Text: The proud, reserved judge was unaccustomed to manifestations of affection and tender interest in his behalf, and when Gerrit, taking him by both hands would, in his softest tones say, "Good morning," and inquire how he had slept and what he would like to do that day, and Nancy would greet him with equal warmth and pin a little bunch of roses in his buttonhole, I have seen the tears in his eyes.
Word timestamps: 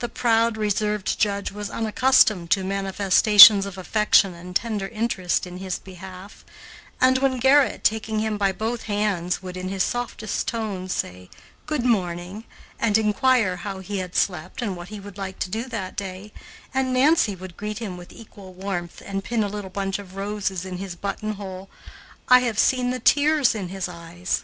The 0.00 0.10
proud, 0.10 0.58
reserved 0.58 1.18
judge 1.18 1.50
was 1.50 1.70
unaccustomed 1.70 2.50
to 2.50 2.62
manifestations 2.62 3.64
of 3.64 3.78
affection 3.78 4.34
and 4.34 4.54
tender 4.54 4.86
interest 4.88 5.46
in 5.46 5.56
his 5.56 5.78
behalf, 5.78 6.44
and 7.00 7.16
when 7.16 7.40
Gerrit, 7.40 7.82
taking 7.82 8.18
him 8.18 8.36
by 8.36 8.52
both 8.52 8.82
hands 8.82 9.42
would, 9.42 9.56
in 9.56 9.70
his 9.70 9.82
softest 9.82 10.46
tones 10.46 10.92
say, 10.92 11.30
"Good 11.64 11.86
morning," 11.86 12.44
and 12.78 12.98
inquire 12.98 13.56
how 13.56 13.78
he 13.80 13.96
had 13.96 14.14
slept 14.14 14.60
and 14.60 14.76
what 14.76 14.88
he 14.88 15.00
would 15.00 15.16
like 15.16 15.38
to 15.38 15.50
do 15.50 15.66
that 15.70 15.96
day, 15.96 16.34
and 16.74 16.92
Nancy 16.92 17.34
would 17.34 17.56
greet 17.56 17.78
him 17.78 17.96
with 17.96 18.12
equal 18.12 18.52
warmth 18.52 19.02
and 19.06 19.24
pin 19.24 19.42
a 19.42 19.48
little 19.48 19.70
bunch 19.70 19.98
of 19.98 20.16
roses 20.16 20.66
in 20.66 20.76
his 20.76 20.94
buttonhole, 20.96 21.70
I 22.28 22.40
have 22.40 22.58
seen 22.58 22.90
the 22.90 23.00
tears 23.00 23.54
in 23.54 23.68
his 23.68 23.88
eyes. 23.88 24.42